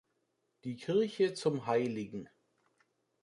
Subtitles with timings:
[0.63, 2.27] Die Kirche zum hl.